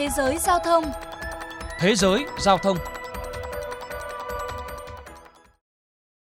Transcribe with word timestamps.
Thế 0.00 0.08
giới 0.16 0.38
giao 0.38 0.58
thông 0.64 0.84
Thế 1.80 1.94
giới 1.94 2.24
giao 2.38 2.58
thông 2.58 2.76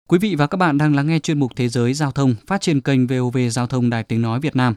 Quý 0.07 0.19
vị 0.19 0.35
và 0.35 0.47
các 0.47 0.57
bạn 0.57 0.77
đang 0.77 0.95
lắng 0.95 1.07
nghe 1.07 1.19
chuyên 1.19 1.39
mục 1.39 1.51
Thế 1.55 1.67
giới 1.67 1.93
giao 1.93 2.11
thông 2.11 2.35
phát 2.47 2.61
trên 2.61 2.81
kênh 2.81 3.07
VOV 3.07 3.37
Giao 3.51 3.67
thông 3.67 3.89
Đài 3.89 4.03
Tiếng 4.03 4.21
Nói 4.21 4.39
Việt 4.39 4.55
Nam. 4.55 4.75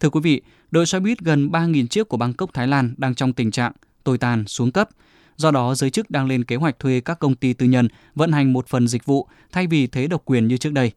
Thưa 0.00 0.10
quý 0.10 0.20
vị, 0.20 0.42
đội 0.70 0.86
xe 0.86 1.00
buýt 1.00 1.18
gần 1.18 1.48
3.000 1.48 1.86
chiếc 1.86 2.08
của 2.08 2.16
Bangkok, 2.16 2.54
Thái 2.54 2.68
Lan 2.68 2.94
đang 2.96 3.14
trong 3.14 3.32
tình 3.32 3.50
trạng 3.50 3.72
tồi 4.04 4.18
tàn, 4.18 4.46
xuống 4.46 4.72
cấp. 4.72 4.88
Do 5.36 5.50
đó, 5.50 5.74
giới 5.74 5.90
chức 5.90 6.10
đang 6.10 6.26
lên 6.26 6.44
kế 6.44 6.56
hoạch 6.56 6.78
thuê 6.78 7.00
các 7.00 7.18
công 7.18 7.34
ty 7.34 7.52
tư 7.52 7.66
nhân 7.66 7.88
vận 8.14 8.32
hành 8.32 8.52
một 8.52 8.66
phần 8.68 8.88
dịch 8.88 9.04
vụ 9.04 9.28
thay 9.52 9.66
vì 9.66 9.86
thế 9.86 10.06
độc 10.06 10.22
quyền 10.24 10.48
như 10.48 10.56
trước 10.56 10.72
đây. 10.72 10.92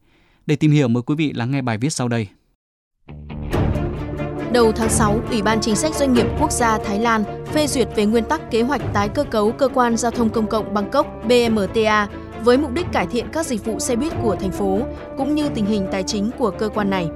Để 0.46 0.56
tìm 0.56 0.70
hiểu, 0.70 0.88
mời 0.88 1.02
quý 1.02 1.14
vị 1.14 1.32
lắng 1.32 1.50
nghe 1.50 1.62
bài 1.62 1.78
viết 1.78 1.90
sau 1.90 2.08
đây. 2.08 2.28
Đầu 4.56 4.72
tháng 4.72 4.90
6, 4.90 5.20
Ủy 5.30 5.42
ban 5.42 5.60
Chính 5.60 5.76
sách 5.76 5.94
Doanh 5.94 6.14
nghiệp 6.14 6.26
Quốc 6.40 6.52
gia 6.52 6.78
Thái 6.78 6.98
Lan 6.98 7.24
phê 7.52 7.66
duyệt 7.66 7.88
về 7.96 8.06
nguyên 8.06 8.24
tắc 8.24 8.50
kế 8.50 8.62
hoạch 8.62 8.82
tái 8.92 9.08
cơ 9.08 9.24
cấu 9.24 9.52
cơ 9.52 9.68
quan 9.68 9.96
giao 9.96 10.10
thông 10.10 10.30
công 10.30 10.46
cộng 10.46 10.74
Bangkok 10.74 11.06
BMTA 11.24 12.08
với 12.44 12.58
mục 12.58 12.72
đích 12.72 12.86
cải 12.92 13.06
thiện 13.06 13.26
các 13.32 13.46
dịch 13.46 13.64
vụ 13.64 13.78
xe 13.78 13.96
buýt 13.96 14.12
của 14.22 14.36
thành 14.36 14.50
phố 14.50 14.80
cũng 15.16 15.34
như 15.34 15.48
tình 15.54 15.66
hình 15.66 15.86
tài 15.92 16.02
chính 16.02 16.30
của 16.38 16.50
cơ 16.50 16.68
quan 16.68 16.90
này. 16.90 17.08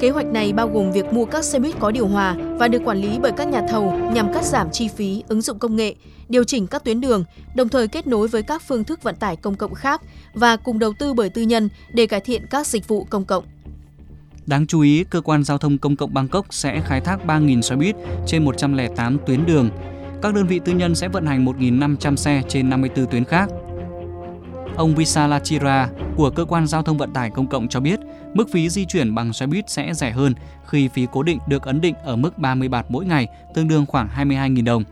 Kế 0.00 0.10
hoạch 0.10 0.26
này 0.26 0.52
bao 0.52 0.68
gồm 0.68 0.92
việc 0.92 1.12
mua 1.12 1.24
các 1.24 1.44
xe 1.44 1.58
buýt 1.58 1.74
có 1.80 1.90
điều 1.90 2.06
hòa 2.06 2.36
và 2.58 2.68
được 2.68 2.82
quản 2.84 2.98
lý 2.98 3.18
bởi 3.22 3.32
các 3.32 3.48
nhà 3.48 3.62
thầu 3.70 3.92
nhằm 3.92 4.34
cắt 4.34 4.44
giảm 4.44 4.70
chi 4.72 4.88
phí, 4.88 5.22
ứng 5.28 5.40
dụng 5.40 5.58
công 5.58 5.76
nghệ, 5.76 5.94
điều 6.28 6.44
chỉnh 6.44 6.66
các 6.66 6.84
tuyến 6.84 7.00
đường, 7.00 7.24
đồng 7.54 7.68
thời 7.68 7.88
kết 7.88 8.06
nối 8.06 8.28
với 8.28 8.42
các 8.42 8.62
phương 8.62 8.84
thức 8.84 9.02
vận 9.02 9.16
tải 9.16 9.36
công 9.36 9.54
cộng 9.54 9.74
khác 9.74 10.02
và 10.34 10.56
cùng 10.56 10.78
đầu 10.78 10.92
tư 10.98 11.14
bởi 11.14 11.30
tư 11.30 11.42
nhân 11.42 11.68
để 11.92 12.06
cải 12.06 12.20
thiện 12.20 12.46
các 12.50 12.66
dịch 12.66 12.88
vụ 12.88 13.06
công 13.10 13.24
cộng. 13.24 13.44
Đáng 14.48 14.66
chú 14.66 14.80
ý, 14.80 15.04
cơ 15.10 15.20
quan 15.20 15.44
giao 15.44 15.58
thông 15.58 15.78
công 15.78 15.96
cộng 15.96 16.14
Bangkok 16.14 16.46
sẽ 16.50 16.80
khai 16.80 17.00
thác 17.00 17.20
3.000 17.26 17.60
xe 17.60 17.76
buýt 17.76 17.96
trên 18.26 18.44
108 18.44 19.18
tuyến 19.26 19.46
đường. 19.46 19.70
Các 20.22 20.34
đơn 20.34 20.46
vị 20.46 20.60
tư 20.64 20.72
nhân 20.72 20.94
sẽ 20.94 21.08
vận 21.08 21.26
hành 21.26 21.44
1.500 21.44 22.16
xe 22.16 22.42
trên 22.48 22.70
54 22.70 23.06
tuyến 23.06 23.24
khác. 23.24 23.48
Ông 24.76 24.94
Visalachira 24.94 25.88
của 26.16 26.30
cơ 26.30 26.44
quan 26.44 26.66
giao 26.66 26.82
thông 26.82 26.98
vận 26.98 27.12
tải 27.12 27.30
công 27.30 27.46
cộng 27.46 27.68
cho 27.68 27.80
biết, 27.80 28.00
mức 28.34 28.48
phí 28.52 28.68
di 28.68 28.84
chuyển 28.84 29.14
bằng 29.14 29.32
xe 29.32 29.46
buýt 29.46 29.70
sẽ 29.70 29.94
rẻ 29.94 30.10
hơn 30.10 30.34
khi 30.66 30.88
phí 30.88 31.06
cố 31.12 31.22
định 31.22 31.38
được 31.48 31.62
ấn 31.62 31.80
định 31.80 31.94
ở 32.04 32.16
mức 32.16 32.38
30 32.38 32.68
bạt 32.68 32.86
mỗi 32.88 33.04
ngày, 33.04 33.26
tương 33.54 33.68
đương 33.68 33.86
khoảng 33.86 34.08
22.000 34.16 34.64
đồng. 34.64 34.84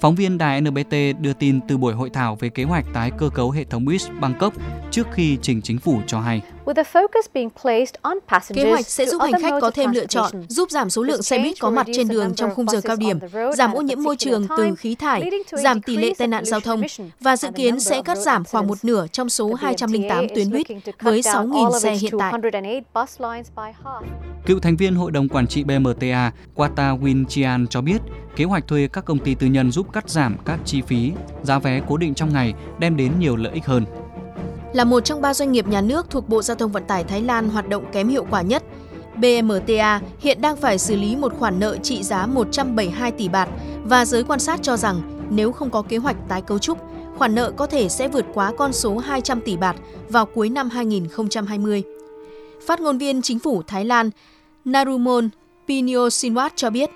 Phóng 0.00 0.14
viên 0.14 0.38
đài 0.38 0.60
NBT 0.60 0.94
đưa 1.20 1.32
tin 1.32 1.60
từ 1.68 1.76
buổi 1.76 1.94
hội 1.94 2.10
thảo 2.10 2.36
về 2.36 2.48
kế 2.48 2.64
hoạch 2.64 2.84
tái 2.92 3.10
cơ 3.18 3.28
cấu 3.28 3.50
hệ 3.50 3.64
thống 3.64 3.84
buýt 3.84 4.00
Bangkok 4.20 4.54
trước 4.90 5.06
khi 5.12 5.38
trình 5.42 5.62
chính 5.62 5.78
phủ 5.78 6.00
cho 6.06 6.20
hay. 6.20 6.42
Kế 8.54 8.70
hoạch 8.70 8.86
sẽ 8.86 9.06
giúp 9.06 9.22
hành 9.22 9.42
khách 9.42 9.54
có 9.60 9.70
thêm 9.70 9.92
lựa 9.92 10.06
chọn, 10.06 10.32
giúp 10.48 10.70
giảm 10.70 10.90
số 10.90 11.02
lượng 11.02 11.22
xe 11.22 11.38
buýt 11.38 11.60
có 11.60 11.70
mặt 11.70 11.86
trên 11.94 12.08
đường 12.08 12.34
trong 12.34 12.54
khung 12.54 12.68
giờ 12.68 12.80
cao 12.80 12.96
điểm, 12.96 13.18
giảm 13.56 13.72
ô 13.72 13.80
nhiễm 13.80 14.02
môi 14.02 14.16
trường 14.16 14.46
từ 14.56 14.74
khí 14.74 14.94
thải, 14.94 15.30
giảm 15.52 15.82
tỷ 15.82 15.96
lệ 15.96 16.12
tai 16.18 16.28
nạn 16.28 16.44
giao 16.44 16.60
thông 16.60 16.82
và 17.20 17.36
dự 17.36 17.48
kiến 17.56 17.80
sẽ 17.80 18.02
cắt 18.02 18.18
giảm 18.18 18.44
khoảng 18.44 18.66
một 18.66 18.78
nửa 18.82 19.06
trong 19.12 19.28
số 19.28 19.54
208 19.54 20.26
tuyến 20.34 20.50
buýt 20.50 20.66
với 21.00 21.20
6.000 21.20 21.78
xe 21.78 21.94
hiện 21.94 22.12
tại. 22.18 22.32
Cựu 24.46 24.60
thành 24.60 24.76
viên 24.76 24.94
Hội 24.94 25.10
đồng 25.10 25.28
Quản 25.28 25.46
trị 25.46 25.64
BMTA 25.64 26.32
Quata 26.54 26.92
Win 26.92 27.24
Chian 27.26 27.66
cho 27.66 27.80
biết, 27.80 27.98
kế 28.36 28.44
hoạch 28.44 28.68
thuê 28.68 28.88
các 28.92 29.04
công 29.04 29.18
ty 29.18 29.34
tư 29.34 29.46
nhân 29.46 29.70
giúp 29.70 29.92
cắt 29.92 30.10
giảm 30.10 30.36
các 30.44 30.60
chi 30.64 30.82
phí, 30.82 31.12
giá 31.42 31.58
vé 31.58 31.80
cố 31.88 31.96
định 31.96 32.14
trong 32.14 32.32
ngày 32.32 32.54
đem 32.78 32.96
đến 32.96 33.12
nhiều 33.18 33.36
lợi 33.36 33.52
ích 33.52 33.66
hơn. 33.66 33.84
Là 34.74 34.84
một 34.84 35.00
trong 35.00 35.20
ba 35.20 35.34
doanh 35.34 35.52
nghiệp 35.52 35.66
nhà 35.66 35.80
nước 35.80 36.10
thuộc 36.10 36.28
Bộ 36.28 36.42
Giao 36.42 36.54
thông 36.56 36.72
Vận 36.72 36.84
tải 36.84 37.04
Thái 37.04 37.22
Lan 37.22 37.48
hoạt 37.48 37.68
động 37.68 37.84
kém 37.92 38.08
hiệu 38.08 38.26
quả 38.30 38.42
nhất, 38.42 38.62
BMTA 39.16 40.00
hiện 40.20 40.40
đang 40.40 40.56
phải 40.56 40.78
xử 40.78 40.96
lý 40.96 41.16
một 41.16 41.34
khoản 41.38 41.60
nợ 41.60 41.76
trị 41.76 42.02
giá 42.02 42.26
172 42.26 43.12
tỷ 43.12 43.28
bạt 43.28 43.48
và 43.84 44.04
giới 44.04 44.24
quan 44.24 44.40
sát 44.40 44.62
cho 44.62 44.76
rằng 44.76 45.26
nếu 45.30 45.52
không 45.52 45.70
có 45.70 45.82
kế 45.82 45.96
hoạch 45.96 46.16
tái 46.28 46.42
cấu 46.42 46.58
trúc, 46.58 46.78
khoản 47.18 47.34
nợ 47.34 47.52
có 47.56 47.66
thể 47.66 47.88
sẽ 47.88 48.08
vượt 48.08 48.24
quá 48.34 48.52
con 48.58 48.72
số 48.72 48.98
200 48.98 49.40
tỷ 49.40 49.56
bạt 49.56 49.76
vào 50.08 50.26
cuối 50.26 50.48
năm 50.48 50.70
2020. 50.70 51.82
Phát 52.66 52.80
ngôn 52.80 52.98
viên 52.98 53.22
chính 53.22 53.38
phủ 53.38 53.62
Thái 53.66 53.84
Lan 53.84 54.10
Narumon 54.64 55.28
Pinyosinwat 55.68 56.50
cho 56.56 56.70
biết, 56.70 56.90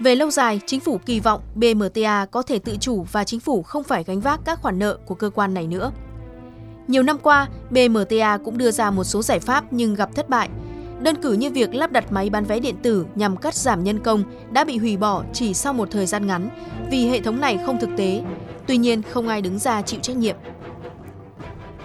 về 0.00 0.14
lâu 0.14 0.30
dài, 0.30 0.60
chính 0.66 0.80
phủ 0.80 1.00
kỳ 1.06 1.20
vọng 1.20 1.40
BMTA 1.54 2.26
có 2.30 2.42
thể 2.42 2.58
tự 2.58 2.76
chủ 2.80 3.06
và 3.12 3.24
chính 3.24 3.40
phủ 3.40 3.62
không 3.62 3.84
phải 3.84 4.04
gánh 4.04 4.20
vác 4.20 4.40
các 4.44 4.62
khoản 4.62 4.78
nợ 4.78 4.98
của 5.06 5.14
cơ 5.14 5.30
quan 5.30 5.54
này 5.54 5.66
nữa. 5.66 5.92
Nhiều 6.90 7.02
năm 7.02 7.18
qua, 7.18 7.48
BMTA 7.70 8.38
cũng 8.44 8.58
đưa 8.58 8.70
ra 8.70 8.90
một 8.90 9.04
số 9.04 9.22
giải 9.22 9.40
pháp 9.40 9.64
nhưng 9.70 9.94
gặp 9.94 10.14
thất 10.14 10.28
bại. 10.28 10.48
Đơn 11.00 11.16
cử 11.22 11.32
như 11.32 11.50
việc 11.50 11.74
lắp 11.74 11.92
đặt 11.92 12.12
máy 12.12 12.30
bán 12.30 12.44
vé 12.44 12.60
điện 12.60 12.74
tử 12.82 13.06
nhằm 13.14 13.36
cắt 13.36 13.54
giảm 13.54 13.84
nhân 13.84 13.98
công 13.98 14.24
đã 14.52 14.64
bị 14.64 14.78
hủy 14.78 14.96
bỏ 14.96 15.24
chỉ 15.32 15.54
sau 15.54 15.72
một 15.72 15.88
thời 15.90 16.06
gian 16.06 16.26
ngắn 16.26 16.48
vì 16.90 17.08
hệ 17.08 17.20
thống 17.20 17.40
này 17.40 17.58
không 17.66 17.80
thực 17.80 17.90
tế. 17.96 18.22
Tuy 18.66 18.76
nhiên, 18.76 19.02
không 19.10 19.28
ai 19.28 19.42
đứng 19.42 19.58
ra 19.58 19.82
chịu 19.82 20.00
trách 20.00 20.16
nhiệm. 20.16 20.36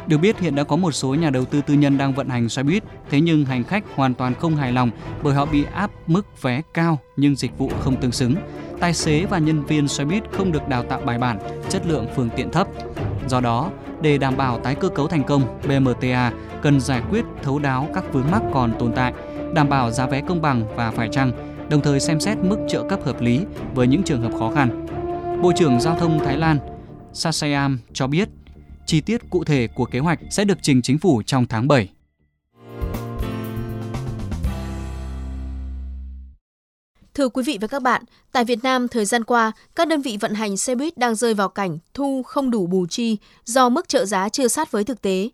Được 0.07 0.17
biết 0.17 0.39
hiện 0.39 0.55
đã 0.55 0.63
có 0.63 0.75
một 0.75 0.91
số 0.91 1.15
nhà 1.15 1.29
đầu 1.29 1.45
tư 1.45 1.61
tư 1.67 1.73
nhân 1.73 1.97
đang 1.97 2.13
vận 2.13 2.29
hành 2.29 2.49
xe 2.49 2.63
buýt, 2.63 2.83
thế 3.09 3.21
nhưng 3.21 3.45
hành 3.45 3.63
khách 3.63 3.83
hoàn 3.95 4.13
toàn 4.13 4.33
không 4.35 4.55
hài 4.55 4.71
lòng 4.71 4.91
bởi 5.23 5.33
họ 5.33 5.45
bị 5.45 5.65
áp 5.73 5.91
mức 6.07 6.41
vé 6.41 6.61
cao 6.73 6.99
nhưng 7.17 7.35
dịch 7.35 7.57
vụ 7.57 7.69
không 7.79 8.01
tương 8.01 8.11
xứng. 8.11 8.35
Tài 8.79 8.93
xế 8.93 9.25
và 9.25 9.37
nhân 9.37 9.65
viên 9.65 9.87
xe 9.87 10.05
buýt 10.05 10.23
không 10.31 10.51
được 10.51 10.67
đào 10.67 10.83
tạo 10.83 11.01
bài 11.05 11.17
bản, 11.17 11.39
chất 11.69 11.87
lượng 11.87 12.07
phương 12.15 12.29
tiện 12.35 12.51
thấp. 12.51 12.67
Do 13.27 13.39
đó, 13.39 13.71
để 14.01 14.17
đảm 14.17 14.37
bảo 14.37 14.59
tái 14.59 14.75
cơ 14.75 14.89
cấu 14.89 15.07
thành 15.07 15.23
công, 15.23 15.59
BMTA 15.67 16.31
cần 16.61 16.79
giải 16.79 17.01
quyết 17.09 17.25
thấu 17.43 17.59
đáo 17.59 17.89
các 17.93 18.03
vướng 18.13 18.31
mắc 18.31 18.41
còn 18.53 18.73
tồn 18.79 18.93
tại, 18.95 19.13
đảm 19.53 19.69
bảo 19.69 19.91
giá 19.91 20.05
vé 20.05 20.21
công 20.21 20.41
bằng 20.41 20.75
và 20.75 20.91
phải 20.91 21.09
chăng, 21.11 21.31
đồng 21.69 21.81
thời 21.81 21.99
xem 21.99 22.19
xét 22.19 22.37
mức 22.37 22.57
trợ 22.69 22.83
cấp 22.89 22.99
hợp 23.05 23.21
lý 23.21 23.39
với 23.73 23.87
những 23.87 24.03
trường 24.03 24.21
hợp 24.21 24.31
khó 24.39 24.51
khăn. 24.55 24.85
Bộ 25.41 25.51
trưởng 25.55 25.79
Giao 25.79 25.99
thông 25.99 26.19
Thái 26.25 26.37
Lan 26.37 26.57
Sasayam 27.13 27.79
cho 27.93 28.07
biết 28.07 28.29
chi 28.85 29.01
tiết 29.01 29.29
cụ 29.29 29.43
thể 29.43 29.67
của 29.67 29.85
kế 29.85 29.99
hoạch 29.99 30.19
sẽ 30.29 30.45
được 30.45 30.57
trình 30.61 30.81
chính 30.81 30.97
phủ 30.97 31.21
trong 31.25 31.45
tháng 31.45 31.67
7. 31.67 31.89
Thưa 37.15 37.29
quý 37.29 37.43
vị 37.43 37.57
và 37.61 37.67
các 37.67 37.81
bạn, 37.81 38.03
tại 38.31 38.45
Việt 38.45 38.63
Nam 38.63 38.87
thời 38.87 39.05
gian 39.05 39.23
qua, 39.23 39.51
các 39.75 39.87
đơn 39.87 40.01
vị 40.01 40.17
vận 40.21 40.33
hành 40.33 40.57
xe 40.57 40.75
buýt 40.75 40.97
đang 40.97 41.15
rơi 41.15 41.33
vào 41.33 41.49
cảnh 41.49 41.77
thu 41.93 42.23
không 42.23 42.51
đủ 42.51 42.67
bù 42.67 42.85
chi 42.89 43.17
do 43.45 43.69
mức 43.69 43.89
trợ 43.89 44.05
giá 44.05 44.29
chưa 44.29 44.47
sát 44.47 44.71
với 44.71 44.83
thực 44.83 45.01
tế. 45.01 45.29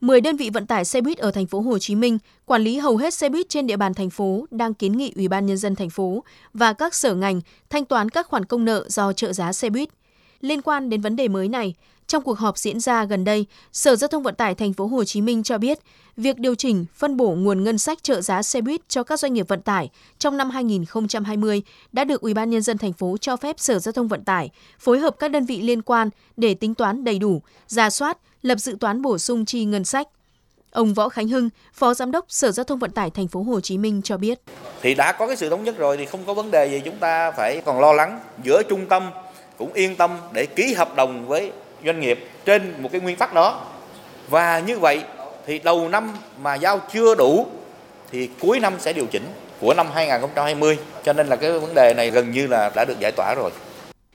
10 0.00 0.20
đơn 0.20 0.36
vị 0.36 0.50
vận 0.50 0.66
tải 0.66 0.84
xe 0.84 1.00
buýt 1.00 1.18
ở 1.18 1.30
thành 1.30 1.46
phố 1.46 1.60
Hồ 1.60 1.78
Chí 1.78 1.94
Minh 1.94 2.18
quản 2.44 2.62
lý 2.62 2.78
hầu 2.78 2.96
hết 2.96 3.14
xe 3.14 3.28
buýt 3.28 3.48
trên 3.48 3.66
địa 3.66 3.76
bàn 3.76 3.94
thành 3.94 4.10
phố 4.10 4.46
đang 4.50 4.74
kiến 4.74 4.96
nghị 4.96 5.12
Ủy 5.16 5.28
ban 5.28 5.46
nhân 5.46 5.56
dân 5.56 5.74
thành 5.74 5.90
phố 5.90 6.24
và 6.54 6.72
các 6.72 6.94
sở 6.94 7.14
ngành 7.14 7.40
thanh 7.70 7.84
toán 7.84 8.08
các 8.08 8.26
khoản 8.26 8.44
công 8.44 8.64
nợ 8.64 8.84
do 8.88 9.12
trợ 9.12 9.32
giá 9.32 9.52
xe 9.52 9.70
buýt. 9.70 9.88
Liên 10.40 10.62
quan 10.62 10.90
đến 10.90 11.00
vấn 11.00 11.16
đề 11.16 11.28
mới 11.28 11.48
này, 11.48 11.74
trong 12.06 12.22
cuộc 12.22 12.38
họp 12.38 12.58
diễn 12.58 12.80
ra 12.80 13.04
gần 13.04 13.24
đây, 13.24 13.46
Sở 13.72 13.96
Giao 13.96 14.08
thông 14.08 14.22
Vận 14.22 14.34
tải 14.34 14.54
thành 14.54 14.72
phố 14.72 14.86
Hồ 14.86 15.04
Chí 15.04 15.20
Minh 15.20 15.42
cho 15.42 15.58
biết, 15.58 15.78
việc 16.16 16.38
điều 16.38 16.54
chỉnh 16.54 16.86
phân 16.94 17.16
bổ 17.16 17.30
nguồn 17.30 17.64
ngân 17.64 17.78
sách 17.78 18.02
trợ 18.02 18.20
giá 18.20 18.42
xe 18.42 18.60
buýt 18.60 18.88
cho 18.88 19.02
các 19.02 19.20
doanh 19.20 19.32
nghiệp 19.32 19.48
vận 19.48 19.62
tải 19.62 19.90
trong 20.18 20.36
năm 20.36 20.50
2020 20.50 21.62
đã 21.92 22.04
được 22.04 22.20
Ủy 22.20 22.34
ban 22.34 22.50
nhân 22.50 22.62
dân 22.62 22.78
thành 22.78 22.92
phố 22.92 23.16
cho 23.20 23.36
phép 23.36 23.60
Sở 23.60 23.78
Giao 23.78 23.92
thông 23.92 24.08
Vận 24.08 24.24
tải 24.24 24.50
phối 24.78 24.98
hợp 24.98 25.16
các 25.18 25.30
đơn 25.30 25.46
vị 25.46 25.62
liên 25.62 25.82
quan 25.82 26.10
để 26.36 26.54
tính 26.54 26.74
toán 26.74 27.04
đầy 27.04 27.18
đủ, 27.18 27.42
ra 27.66 27.90
soát, 27.90 28.18
lập 28.42 28.58
dự 28.58 28.76
toán 28.80 29.02
bổ 29.02 29.18
sung 29.18 29.44
chi 29.44 29.64
ngân 29.64 29.84
sách. 29.84 30.08
Ông 30.70 30.94
Võ 30.94 31.08
Khánh 31.08 31.28
Hưng, 31.28 31.48
Phó 31.74 31.94
Giám 31.94 32.10
đốc 32.10 32.24
Sở 32.28 32.50
Giao 32.50 32.64
thông 32.64 32.78
Vận 32.78 32.90
tải 32.90 33.10
thành 33.10 33.28
phố 33.28 33.42
Hồ 33.42 33.60
Chí 33.60 33.78
Minh 33.78 34.02
cho 34.02 34.16
biết: 34.16 34.40
Thì 34.82 34.94
đã 34.94 35.12
có 35.12 35.26
cái 35.26 35.36
sự 35.36 35.50
thống 35.50 35.64
nhất 35.64 35.78
rồi 35.78 35.96
thì 35.96 36.06
không 36.06 36.20
có 36.26 36.34
vấn 36.34 36.50
đề 36.50 36.66
gì 36.66 36.80
chúng 36.84 36.96
ta 36.96 37.30
phải 37.30 37.62
còn 37.64 37.80
lo 37.80 37.92
lắng. 37.92 38.20
Giữa 38.44 38.62
trung 38.68 38.86
tâm 38.86 39.10
cũng 39.58 39.72
yên 39.72 39.96
tâm 39.96 40.18
để 40.32 40.46
ký 40.46 40.74
hợp 40.74 40.96
đồng 40.96 41.28
với 41.28 41.52
doanh 41.86 42.00
nghiệp 42.00 42.18
trên 42.44 42.62
một 42.82 42.88
cái 42.92 43.00
nguyên 43.00 43.16
tắc 43.16 43.34
đó 43.34 43.64
và 44.28 44.60
như 44.60 44.78
vậy 44.78 45.00
thì 45.46 45.60
đầu 45.64 45.88
năm 45.88 46.08
mà 46.42 46.54
giao 46.54 46.80
chưa 46.92 47.14
đủ 47.14 47.46
thì 48.10 48.30
cuối 48.40 48.60
năm 48.60 48.72
sẽ 48.78 48.92
điều 48.92 49.06
chỉnh 49.06 49.22
của 49.60 49.74
năm 49.74 49.86
2020 49.94 50.78
cho 51.04 51.12
nên 51.12 51.26
là 51.26 51.36
cái 51.36 51.58
vấn 51.58 51.74
đề 51.74 51.94
này 51.96 52.10
gần 52.10 52.30
như 52.30 52.46
là 52.46 52.70
đã 52.76 52.84
được 52.88 53.00
giải 53.00 53.12
tỏa 53.16 53.34
rồi. 53.34 53.50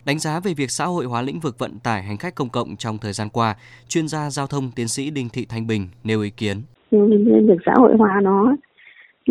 Đánh 0.06 0.20
giá 0.20 0.40
về 0.40 0.54
việc 0.54 0.72
xã 0.72 0.86
hội 0.86 1.06
hóa 1.06 1.22
lĩnh 1.22 1.40
vực 1.40 1.60
vận 1.60 1.80
tải 1.80 2.04
hành 2.04 2.18
khách 2.18 2.36
công 2.36 2.50
cộng 2.50 2.76
trong 2.76 2.98
thời 2.98 3.14
gian 3.14 3.30
qua, 3.30 3.56
chuyên 3.88 4.08
gia 4.08 4.30
giao 4.30 4.48
thông 4.48 4.72
tiến 4.72 4.88
sĩ 4.88 5.10
Đinh 5.10 5.30
Thị 5.30 5.46
Thanh 5.46 5.68
Bình 5.68 5.88
nêu 6.04 6.22
ý 6.22 6.30
kiến. 6.30 6.62
Việc 6.92 7.60
xã 7.66 7.72
hội 7.78 7.94
hóa 8.00 8.20
nó 8.24 8.56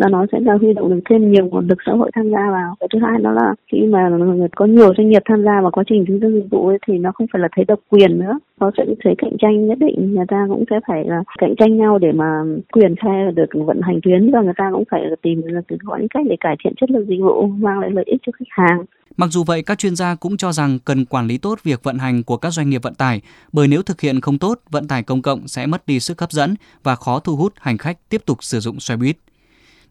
là 0.01 0.09
nó 0.09 0.25
sẽ 0.31 0.39
là 0.39 0.53
huy 0.61 0.73
động 0.73 0.89
được 0.89 0.99
thêm 1.09 1.31
nhiều 1.31 1.45
nguồn 1.45 1.67
lực 1.67 1.77
xã 1.85 1.91
hội 1.91 2.11
tham 2.15 2.29
gia 2.29 2.51
vào. 2.51 2.75
Cái 2.79 2.87
thứ 2.93 2.99
hai 3.05 3.21
đó 3.21 3.31
là 3.31 3.53
khi 3.71 3.79
mà 3.93 4.09
có 4.55 4.65
nhiều 4.65 4.93
doanh 4.97 5.09
nghiệp 5.09 5.23
tham 5.25 5.43
gia 5.43 5.61
vào 5.61 5.71
quá 5.71 5.83
trình 5.87 6.05
kinh 6.07 6.19
doanh 6.21 6.33
dịch 6.33 6.49
vụ 6.51 6.67
ấy, 6.67 6.77
thì 6.87 6.97
nó 6.97 7.11
không 7.11 7.27
phải 7.33 7.41
là 7.41 7.47
thấy 7.55 7.65
độc 7.65 7.79
quyền 7.89 8.19
nữa. 8.19 8.39
Nó 8.59 8.71
sẽ 8.77 8.83
thấy 9.03 9.13
cạnh 9.17 9.35
tranh 9.41 9.67
nhất 9.67 9.77
định. 9.79 10.13
Người 10.15 10.25
ta 10.27 10.45
cũng 10.49 10.63
sẽ 10.69 10.79
phải 10.87 11.03
là 11.05 11.23
cạnh 11.37 11.53
tranh 11.59 11.77
nhau 11.77 11.97
để 11.97 12.11
mà 12.11 12.43
quyền 12.71 12.95
khai 12.95 13.31
được 13.35 13.49
vận 13.53 13.81
hành 13.81 13.99
tuyến 14.03 14.31
và 14.31 14.41
người 14.41 14.53
ta 14.57 14.69
cũng 14.73 14.83
phải 14.91 15.01
tìm 15.21 15.41
là 15.45 15.61
có 15.85 15.97
những 15.97 16.07
cách 16.09 16.25
để 16.29 16.35
cải 16.39 16.55
thiện 16.63 16.73
chất 16.77 16.91
lượng 16.91 17.05
dịch 17.07 17.21
vụ 17.21 17.47
mang 17.47 17.79
lại 17.79 17.89
lợi 17.93 18.05
ích 18.07 18.21
cho 18.25 18.31
khách 18.31 18.49
hàng. 18.49 18.85
Mặc 19.17 19.27
dù 19.31 19.43
vậy, 19.43 19.63
các 19.63 19.77
chuyên 19.77 19.95
gia 19.95 20.15
cũng 20.15 20.37
cho 20.37 20.51
rằng 20.51 20.79
cần 20.85 21.05
quản 21.05 21.27
lý 21.27 21.37
tốt 21.37 21.59
việc 21.63 21.83
vận 21.83 21.97
hành 21.97 22.23
của 22.23 22.37
các 22.37 22.49
doanh 22.49 22.69
nghiệp 22.69 22.83
vận 22.83 22.93
tải, 22.95 23.21
bởi 23.53 23.67
nếu 23.67 23.81
thực 23.81 24.01
hiện 24.01 24.21
không 24.21 24.37
tốt, 24.37 24.59
vận 24.69 24.87
tải 24.87 25.03
công 25.03 25.21
cộng 25.21 25.47
sẽ 25.47 25.65
mất 25.65 25.87
đi 25.87 25.99
sức 25.99 26.21
hấp 26.21 26.31
dẫn 26.31 26.55
và 26.83 26.95
khó 26.95 27.19
thu 27.19 27.35
hút 27.35 27.53
hành 27.59 27.77
khách 27.77 27.97
tiếp 28.09 28.21
tục 28.25 28.43
sử 28.43 28.59
dụng 28.59 28.79
xe 28.79 28.95
buýt. 28.95 29.17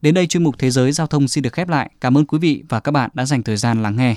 Đến 0.02 0.14
đây 0.14 0.26
chuyên 0.26 0.44
mục 0.44 0.54
Thế 0.58 0.70
giới 0.70 0.92
Giao 0.92 1.06
thông 1.06 1.28
xin 1.28 1.42
được 1.42 1.52
khép 1.52 1.68
lại. 1.68 1.90
Cảm 2.00 2.18
ơn 2.18 2.26
quý 2.26 2.38
vị 2.38 2.64
và 2.68 2.80
các 2.80 2.92
bạn 2.92 3.10
đã 3.14 3.24
dành 3.24 3.42
thời 3.42 3.56
gian 3.56 3.82
lắng 3.82 3.96
nghe. 3.96 4.16